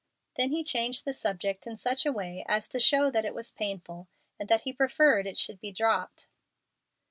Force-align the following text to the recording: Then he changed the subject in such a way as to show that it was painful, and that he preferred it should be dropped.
Then 0.35 0.49
he 0.49 0.63
changed 0.63 1.05
the 1.05 1.13
subject 1.13 1.67
in 1.67 1.77
such 1.77 2.07
a 2.07 2.11
way 2.11 2.43
as 2.47 2.67
to 2.69 2.79
show 2.79 3.11
that 3.11 3.23
it 3.23 3.35
was 3.35 3.51
painful, 3.51 4.07
and 4.39 4.49
that 4.49 4.63
he 4.63 4.73
preferred 4.73 5.27
it 5.27 5.37
should 5.37 5.59
be 5.59 5.71
dropped. 5.71 6.25